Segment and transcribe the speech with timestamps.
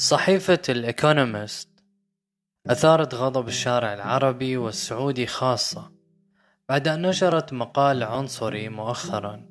[0.00, 1.68] صحيفة الإيكونومست
[2.66, 5.90] أثارت غضب الشارع العربي والسعودي خاصة
[6.68, 9.46] بعد أن نشرت مقال عنصري مؤخرا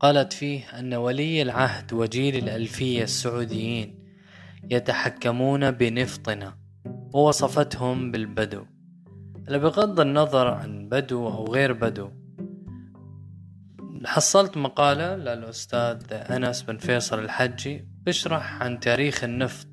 [0.00, 4.04] قالت فيه أن ولي العهد وجيل الألفية السعوديين
[4.70, 6.56] يتحكمون بنفطنا
[7.12, 8.64] ووصفتهم بالبدو.
[9.48, 12.10] بغض النظر عن بدو أو غير بدو
[14.04, 19.69] حصلت مقالة للأستاذ أنس بن فيصل الحجي بيشرح عن تاريخ النفط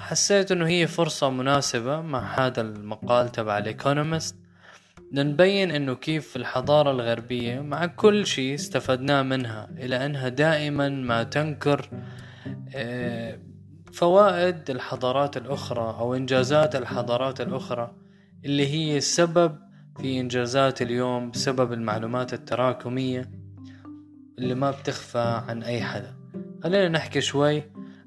[0.00, 4.36] فحسيت إنه هي فرصة مناسبة مع هذا المقال تبع الايكونومست
[5.12, 11.90] نبين إنه كيف الحضارة الغربية مع كل شيء استفدناه منها إلى أنها دائما ما تنكر
[12.74, 13.38] آه،
[13.92, 17.94] فوائد الحضارات الأخرى أو إنجازات الحضارات الأخرى
[18.44, 19.58] اللي هي السبب
[20.00, 23.30] في إنجازات اليوم بسبب المعلومات التراكمية
[24.38, 26.16] اللي ما بتخفى عن أي حدا.
[26.62, 27.62] خلينا نحكي شوي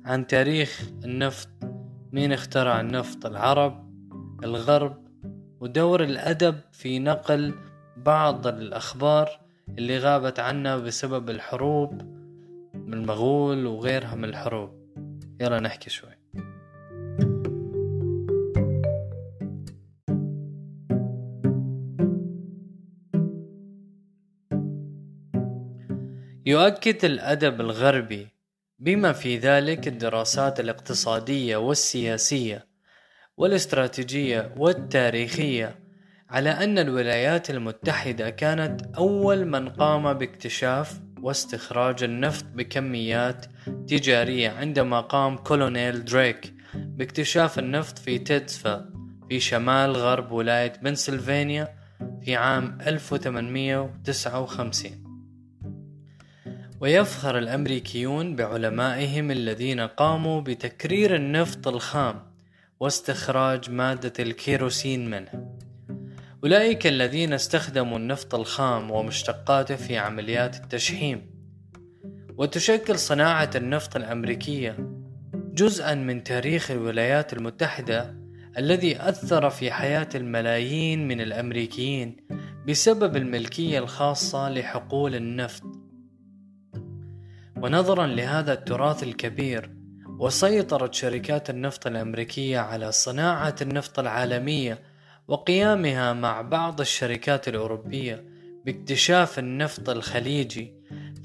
[0.05, 1.72] عن تاريخ النفط
[2.13, 3.93] مين اخترع النفط العرب
[4.43, 5.07] الغرب
[5.59, 7.53] ودور الأدب في نقل
[7.97, 9.29] بعض الأخبار
[9.69, 12.01] اللي غابت عنا بسبب الحروب
[12.73, 14.69] من المغول وغيرها من الحروب.
[15.41, 16.09] يلا نحكي شوي.
[26.45, 28.32] يؤكد الأدب الغربي
[28.83, 32.67] بما في ذلك الدراسات الاقتصادية والسياسية
[33.37, 35.79] والاستراتيجية والتاريخية
[36.29, 43.45] على أن الولايات المتحدة كانت أول من قام باكتشاف واستخراج النفط بكميات
[43.87, 48.81] تجارية عندما قام كولونيل دريك باكتشاف النفط في تيتسفيل
[49.29, 51.75] في شمال غرب ولاية بنسلفانيا
[52.21, 55.02] في عام 1859
[56.83, 62.23] ويفخر الأمريكيون بعلمائهم الذين قاموا بتكرير النفط الخام
[62.79, 65.57] واستخراج مادة الكيروسين منه.
[66.43, 71.29] أولئك الذين استخدموا النفط الخام ومشتقاته في عمليات التشحيم.
[72.37, 74.77] وتشكل صناعة النفط الأمريكية
[75.33, 78.15] جزءا من تاريخ الولايات المتحدة
[78.57, 82.17] الذي أثر في حياة الملايين من الأمريكيين
[82.67, 85.72] بسبب الملكية الخاصة لحقول النفط.
[87.63, 89.71] ونظرا لهذا التراث الكبير
[90.19, 94.79] وسيطرت شركات النفط الأمريكية على صناعة النفط العالمية
[95.27, 98.25] وقيامها مع بعض الشركات الأوروبية
[98.65, 100.73] باكتشاف النفط الخليجي.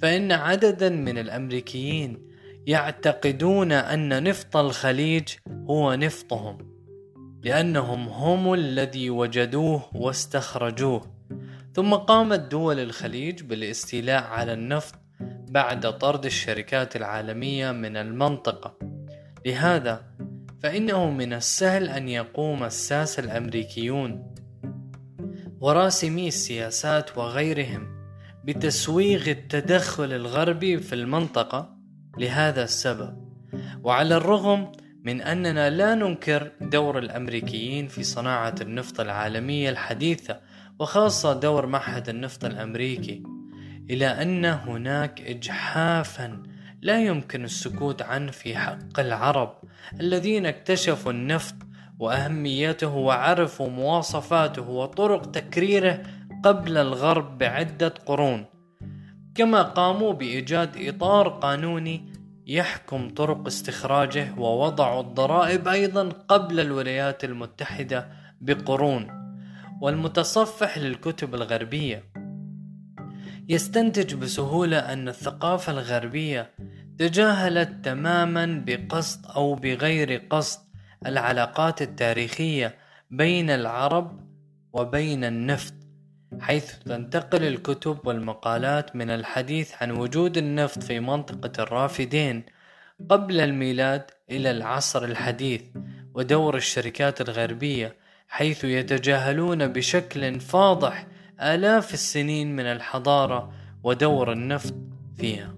[0.02, 2.28] فإن عددا من الأمريكيين
[2.66, 5.28] يعتقدون أن نفط الخليج
[5.70, 6.58] هو نفطهم
[7.42, 11.18] لأنهم هم الذي وجدوه واستخرجوه.
[11.74, 14.97] ثم قامت دول الخليج بالاستيلاء على النفط
[15.48, 18.78] بعد طرد الشركات العالمية من المنطقة.
[19.46, 20.04] لهذا
[20.62, 24.34] فإنه من السهل أن يقوم الساسة الأمريكيون
[25.60, 27.88] وراسمي السياسات وغيرهم
[28.44, 31.78] بتسويغ التدخل الغربي في المنطقة.
[32.18, 33.28] لهذا السبب
[33.82, 34.72] وعلى الرغم
[35.04, 40.40] من أننا لا ننكر دور الأمريكيين في صناعة النفط العالمية الحديثة
[40.78, 43.22] وخاصة دور معهد النفط الأمريكي
[43.90, 46.42] إلى أن هناك إجحافا
[46.82, 49.54] لا يمكن السكوت عنه في حق العرب
[50.00, 51.54] الذين اكتشفوا النفط
[51.98, 56.02] وأهميته وعرفوا مواصفاته وطرق تكريره
[56.44, 58.44] قبل الغرب بعدة قرون.
[59.34, 62.12] كما قاموا بإيجاد إطار قانوني
[62.46, 68.08] يحكم طرق استخراجه ووضعوا الضرائب أيضا قبل الولايات المتحدة
[68.40, 69.18] بقرون.
[69.80, 72.04] والمتصفح للكتب الغربية
[73.48, 76.50] يستنتج بسهولة أن الثقافة الغربية
[76.98, 80.60] تجاهلت تماما بقصد أو بغير قصد
[81.06, 82.74] العلاقات التاريخية
[83.10, 84.20] بين العرب
[84.72, 85.74] وبين النفط
[86.40, 92.44] حيث تنتقل الكتب والمقالات من الحديث عن وجود النفط في منطقة الرافدين
[93.10, 95.62] قبل الميلاد إلى العصر الحديث
[96.14, 97.96] ودور الشركات الغربية
[98.28, 101.06] حيث يتجاهلون بشكل فاضح
[101.40, 103.52] آلاف السنين من الحضارة
[103.82, 104.74] ودور النفط
[105.16, 105.54] فيها.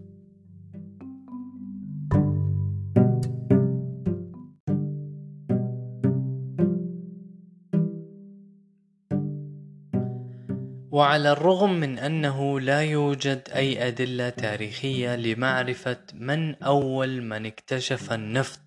[10.91, 18.61] وعلى الرغم من أنه لا يوجد أي أدلة تاريخية لمعرفة من أول من اكتشف النفط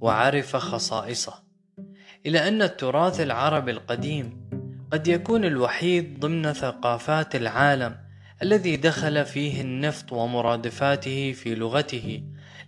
[0.00, 1.42] وعرف خصائصه
[2.26, 4.49] إلى أن التراث العربي القديم
[4.92, 7.96] قد يكون الوحيد ضمن ثقافات العالم
[8.42, 12.22] الذي دخل فيه النفط ومرادفاته في لغته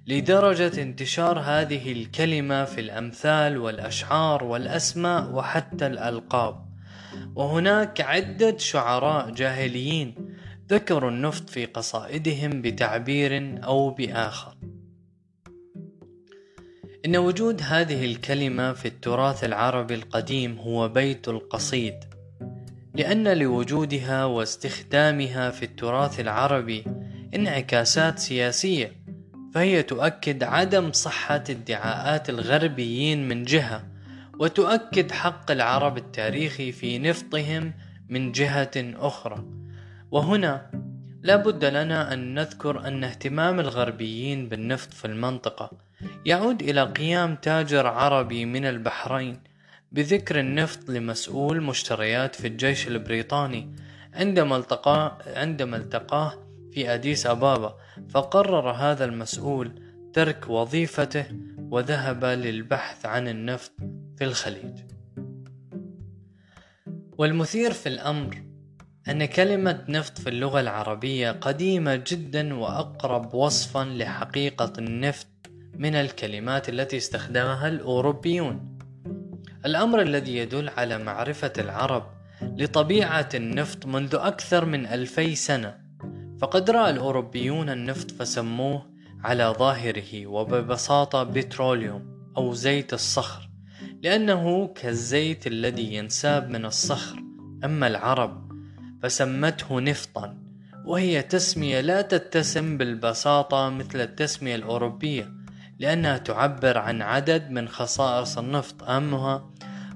[0.07, 6.67] لدرجة انتشار هذه الكلمة في الأمثال والأشعار والأسماء وحتى الألقاب.
[7.35, 10.15] وهناك عدة شعراء جاهليين
[10.69, 14.55] ذكروا النفط في قصائدهم بتعبير أو بآخر.
[17.07, 22.12] إن وجود هذه الكلمة في التراث العربي القديم هو بيت القصيد.
[22.95, 26.85] لأن لوجودها واستخدامها في التراث العربي
[27.35, 28.93] انعكاسات سياسية
[29.55, 33.85] فهي تؤكد عدم صحة ادعاءات الغربيين من جهة
[34.39, 37.73] وتؤكد حق العرب التاريخي في نفطهم
[38.09, 39.45] من جهة أخرى.
[40.11, 40.71] وهنا
[41.23, 45.71] لا بد لنا أن نذكر أن اهتمام الغربيين بالنفط في المنطقة
[46.27, 49.41] يعود إلى قيام تاجر عربي من البحرين
[49.93, 53.75] بذكر النفط لمسؤول مشتريات في الجيش البريطاني
[54.15, 56.35] عندما التقاه عندما التقاه
[56.73, 57.77] في أديس أبابا
[58.11, 61.27] فقرر هذا المسؤول ترك وظيفته
[61.59, 63.73] وذهب للبحث عن النفط
[64.19, 64.79] في الخليج.
[67.19, 68.43] والمثير في الأمر
[69.09, 75.27] أن كلمة نفط في اللغة العربية قديمة جدا وأقرب وصفا لحقيقة النفط
[75.75, 78.72] من الكلمات التي استخدمها الأوروبيون.
[79.67, 82.05] الأمر الذي يدل على معرفة العرب
[82.43, 85.79] لطبيعة النفط منذ أكثر من ألفي سنة
[86.41, 88.87] فقد رأى الأوروبيون النفط فسموه
[89.25, 93.49] على ظاهره وببساطة بتروليوم أو زيت الصخر
[94.03, 97.23] لأنه كالزيت الذي ينساب من الصخر.
[97.65, 98.53] أما العرب
[99.03, 100.39] فسمته نفطا
[100.85, 105.33] وهي تسمية لا تتسم بالبساطة مثل التسمية الأوروبية
[105.79, 109.51] لأنها تعبر عن عدد من خصائص النفط أهمها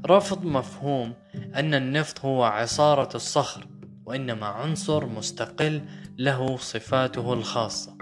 [0.06, 1.12] رفض مفهوم
[1.54, 3.66] أن النفط هو عصارة الصخر
[4.06, 5.82] وإنما عنصر مستقل
[6.18, 7.96] له صفاته الخاصة.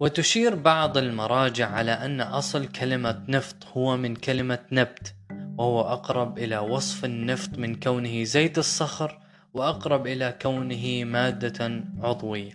[0.00, 5.14] وتشير بعض المراجع على أن أصل كلمة نفط هو من كلمة نبت
[5.58, 9.18] وهو أقرب إلى وصف النفط من كونه زيت الصخر
[9.54, 12.52] وأقرب إلى كونه مادة عضوية.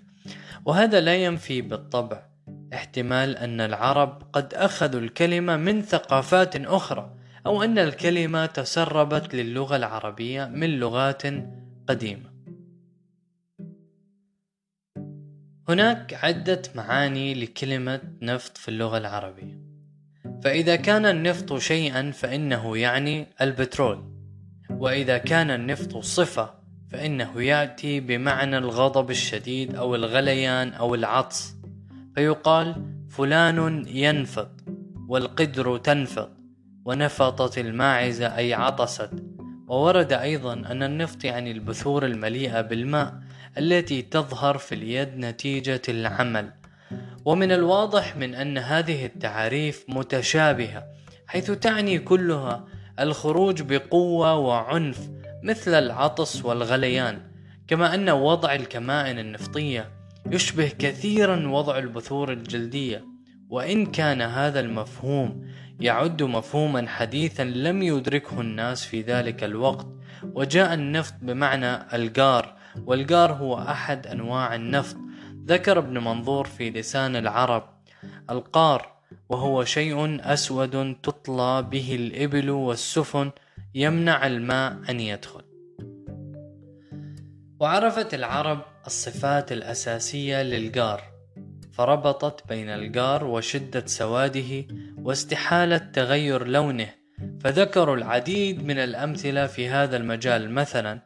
[0.66, 2.35] وهذا لا ينفي بالطبع
[2.74, 7.16] احتمال أن العرب قد أخذوا الكلمة من ثقافات أخرى
[7.46, 11.24] أو أن الكلمة تسربت للغة العربية من لغات
[11.88, 12.36] قديمة.
[15.70, 19.60] هناك عدة معاني لكلمة نفط في اللغة العربية.
[20.44, 24.16] فإذا كان النفط شيئا فإنه يعني البترول
[24.70, 26.54] وإذا كان النفط صفة
[26.92, 31.55] فإنه يأتي بمعنى الغضب الشديد أو الغليان أو العطس.
[32.16, 32.76] فيقال
[33.10, 34.52] فلان ينفط
[35.08, 36.32] والقدر تنفط
[36.86, 39.10] ونفطت الماعزة أي عطست.
[39.68, 43.14] وورد أيضا أن النفط يعني البثور المليئة بالماء
[43.58, 46.52] التي تظهر في اليد نتيجة العمل.
[47.26, 50.84] ومن الواضح من أن هذه التعاريف متشابهة
[51.28, 52.66] حيث تعني كلها
[53.00, 55.10] الخروج بقوة وعنف
[55.44, 57.22] مثل العطس والغليان
[57.68, 63.06] كما أن وضع الكمائن النفطية يشبه كثيرا وضع البثور الجلدية
[63.50, 65.48] وإن كان هذا المفهوم
[65.80, 69.88] يعد مفهوما حديثا لم يدركه الناس في ذلك الوقت
[70.24, 72.56] وجاء النفط بمعنى الجار
[72.86, 74.98] والجار هو أحد أنواع النفط.
[75.46, 77.64] ذكر ابن منظور في لسان العرب
[78.30, 78.92] القار
[79.30, 83.32] وهو شيء أسود تطلى به الإبل والسفن
[83.76, 85.55] يمنع الماء أن يدخل.
[87.60, 91.04] وعرفت العرب الصفات الأساسية للجار
[91.74, 94.66] فربطت بين الجار وشدة سواده
[94.98, 96.90] واستحالة تغير لونه
[97.42, 100.52] فذكروا العديد من الأمثلة في هذا المجال.
[100.52, 101.00] مثلا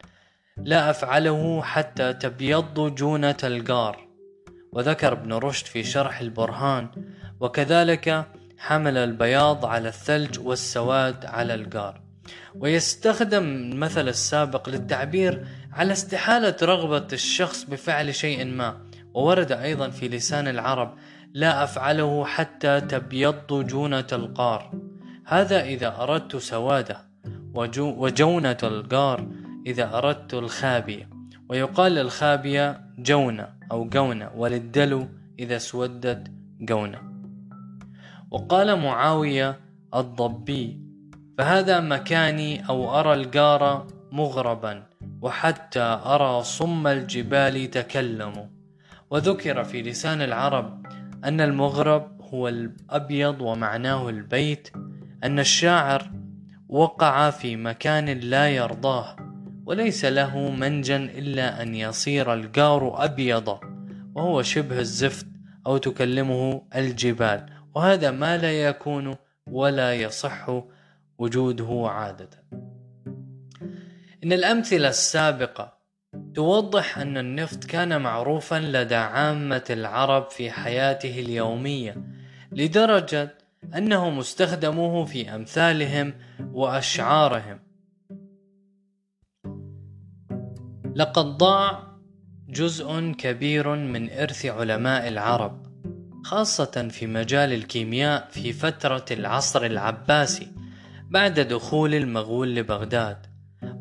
[0.57, 4.07] لا أفعله حتى تبيض جونة الجار.
[4.71, 6.89] وذكر ابن رشد في شرح البرهان
[7.39, 8.25] وكذلك
[8.57, 12.01] حمل البياض على الثلج والسواد على الجار.
[12.55, 15.47] ويستخدم المثل السابق للتعبير
[15.79, 18.77] على استحالة رغبة الشخص بفعل شيء ما
[19.13, 20.95] وورد أيضا في لسان العرب
[21.33, 24.71] لا أفعله حتى تبيض جونة القار.
[25.25, 27.05] هذا إذا أردت سوادة
[27.77, 29.27] وجونة القار
[29.65, 31.09] إذا أردت الخابية
[31.49, 35.07] ويقال للخابية جونة أو جونة وللدلو
[35.39, 36.31] إذا اسودت
[36.61, 37.01] جونة.
[38.31, 39.59] وقال معاوية
[39.95, 40.81] الضبي
[41.37, 44.88] فهذا مكاني أو أرى الجار مغربا.
[45.21, 48.45] وحتى أرى صم الجبال تكلموا
[49.09, 50.85] وذكر في لسان العرب
[51.25, 54.69] أن المغرب هو الأبيض ومعناه البيت
[55.23, 56.11] أن الشاعر
[56.69, 59.15] وقع في مكان لا يرضاه
[59.65, 63.59] وليس له منجا إلا أن يصير الجار أبيض
[64.15, 65.27] وهو شبه الزفت
[65.67, 67.45] أو تكلمه الجبال.
[67.75, 69.15] وهذا ما لا يكون
[69.47, 70.61] ولا يصح
[71.17, 72.29] وجوده عادة.
[74.23, 75.73] إن الأمثلة السابقة
[76.35, 82.03] توضح أن النفط كان معروفا لدى عامة العرب في حياته اليومية
[82.51, 83.37] لدرجة
[83.75, 86.13] أنهم استخدموه في أمثالهم
[86.51, 87.59] وأشعارهم.
[90.95, 91.83] لقد ضاع
[92.49, 95.65] جزء كبير من إرث علماء العرب
[96.23, 100.47] خاصة في مجال الكيمياء في فترة العصر العباسي
[101.09, 103.28] بعد دخول المغول لبغداد.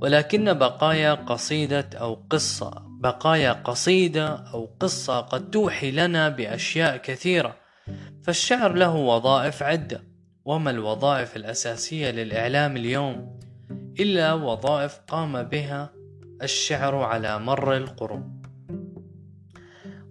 [0.00, 7.56] ولكن بقايا قصيدة أو قصة بقايا قصيدة أو قصة قد توحي لنا بأشياء كثيرة.
[8.22, 10.02] فالشعر له وظائف عدة.
[10.44, 13.38] وما الوظائف الأساسية للإعلام اليوم؟
[14.00, 15.90] إلا وظائف قام بها
[16.42, 18.42] الشعر على مر القرون.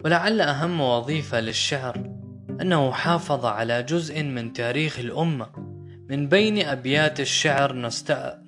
[0.04, 2.10] ولعل أهم وظيفة للشعر
[2.60, 5.67] أنه حافظ على جزء من تاريخ الأمة.
[6.08, 7.76] من بين أبيات الشعر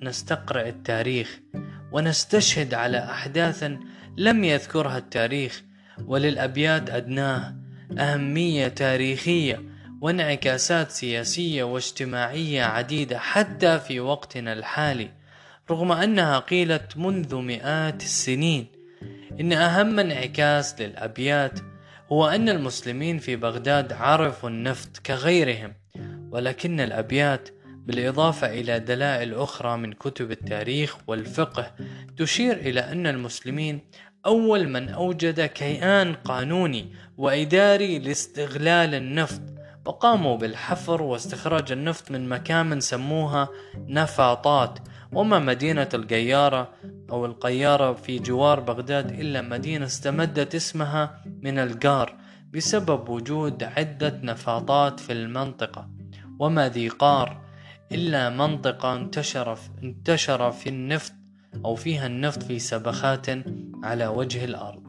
[0.01, 1.39] نستقرأ التاريخ
[1.91, 3.71] ونستشهد على أحداث
[4.17, 5.63] لم يذكرها التاريخ
[6.05, 7.55] وللأبيات أدناه
[7.97, 9.63] أهمية تاريخية
[10.01, 15.11] وانعكاسات سياسية واجتماعية عديدة حتى في وقتنا الحالي
[15.71, 18.67] رغم أنها قيلت منذ مئات السنين.
[19.39, 21.59] إن أهم انعكاس للأبيات
[22.11, 25.80] هو أن المسلمين في بغداد عرفوا النفط كغيرهم
[26.31, 27.49] ولكن الأبيات
[27.85, 31.71] بالإضافة إلى دلائل أخرى من كتب التاريخ والفقه
[32.17, 33.79] تشير إلى أن المسلمين
[34.25, 39.41] أول من أوجد كيان قانوني وإداري لاستغلال النفط
[39.85, 43.49] وقاموا بالحفر واستخراج النفط من مكامن سموها
[43.87, 44.79] نفاطات
[45.13, 46.69] وما مدينة القيارة
[47.09, 52.15] أو القيارة في جوار بغداد إلا مدينة استمدت اسمها من القار
[52.53, 56.00] بسبب وجود عدة نفاطات في المنطقة.
[56.41, 57.41] وما ذي قار
[57.91, 61.13] إلا منطقة انتشر انتشر في النفط
[61.65, 63.25] أو فيها النفط في سبخات
[63.83, 64.83] على وجه الأرض.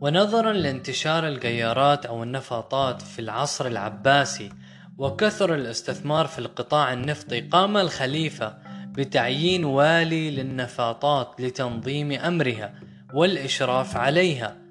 [0.00, 4.50] ونظرا لانتشار القيارات أو النفاطات في العصر العباسي
[4.98, 12.74] وكثر الاستثمار في القطاع النفطي قام الخليفة بتعيين والي للنفاطات لتنظيم أمرها
[13.14, 14.61] والإشراف عليها.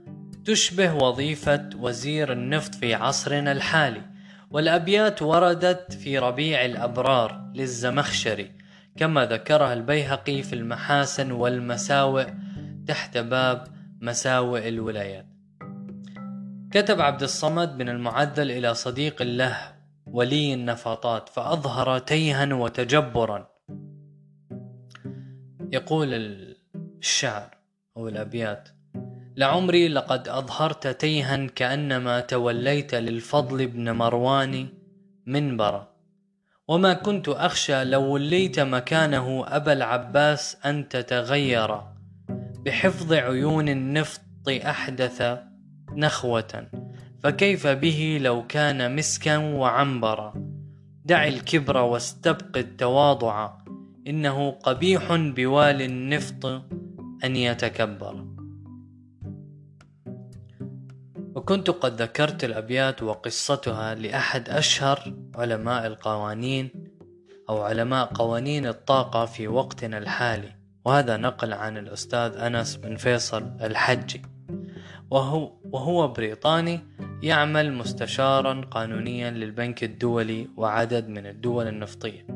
[0.45, 4.01] تشبه وظيفة وزير النفط في عصرنا الحالي
[4.50, 8.51] والأبيات وردت في ربيع الأبرار للزمخشري
[8.98, 12.27] كما ذكرها البيهقي في المحاسن والمساوئ
[12.88, 13.67] تحت باب
[14.01, 15.25] مساوئ الولايات.
[16.71, 19.57] كتب عبد الصمد بن المعدل إلى صديق له
[20.05, 23.50] ولي النفاطات فأظهر تيها وتجبرا.
[25.71, 26.13] يقول
[27.00, 27.57] الشعر
[27.98, 28.69] أو الأبيات
[29.41, 34.67] لعمري لقد أظهرت تيها كأنما توليت للفضل بن مروان
[35.25, 35.88] منبرا.
[36.67, 41.81] وما كنت أخشى لو وليت مكانه أبا العباس أن تتغير
[42.65, 45.24] بحفظ عيون النفط أحدث
[45.95, 46.67] نخوة.
[47.24, 50.33] فكيف به لو كان مسكا وعنبرا.
[51.05, 53.53] دع الكبر واستبق التواضع.
[54.07, 56.45] إنه قبيح بوالي النفط
[57.24, 58.30] أن يتكبر.
[61.41, 66.71] وكنت قد ذكرت الأبيات وقصتها لأحد أشهر علماء القوانين
[67.50, 70.55] أو علماء قوانين الطاقة في وقتنا الحالي
[70.86, 74.21] وهذا نقل عن الأستاذ أنس بن فيصل الحجي.
[75.12, 76.79] وهو, وهو بريطاني
[77.24, 82.27] يعمل مستشارا قانونيا للبنك الدولي وعدد من الدول النفطية.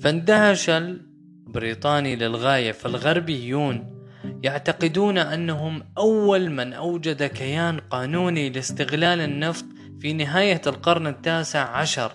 [0.00, 3.97] فاندهش البريطاني للغاية فالغربيون
[4.42, 9.64] يعتقدون أنهم أول من أوجد كيان قانوني لاستغلال النفط
[10.00, 12.12] في نهاية القرن التاسع عشر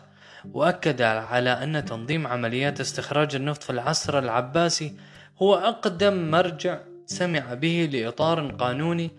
[0.52, 4.94] وأكد على أن تنظيم عمليات استخراج النفط في العصر العباسي
[5.42, 9.12] هو أقدم مرجع سمع به لإطار قانوني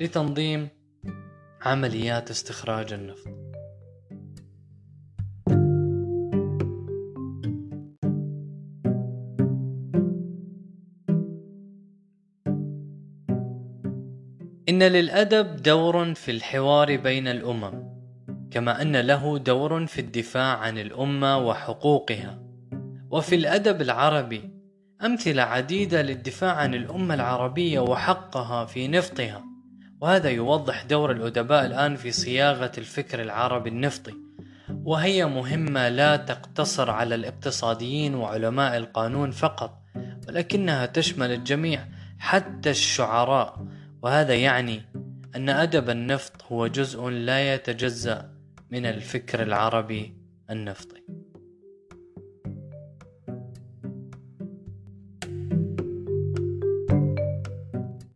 [0.00, 0.68] لتنظيم
[1.62, 3.45] عمليات استخراج النفط.
[14.76, 17.72] إن للأدب دور في الحوار بين الأمم
[18.50, 22.38] كما أن له دور في الدفاع عن الأمة وحقوقها.
[23.10, 24.50] وفي الأدب العربي
[25.04, 29.44] أمثلة عديدة للدفاع عن الأمة العربية وحقها في نفطها.
[30.00, 34.14] وهذا يوضح دور الأدباء الآن في صياغة الفكر العربي النفطي.
[34.84, 39.78] وهي مهمة لا تقتصر على الاقتصاديين وعلماء القانون فقط
[40.28, 41.84] ولكنها تشمل الجميع
[42.18, 43.75] حتى الشعراء.
[44.06, 44.82] وهذا يعني
[45.36, 48.30] أن أدب النفط هو جزء لا يتجزأ
[48.70, 50.16] من الفكر العربي
[50.50, 51.02] النفطي.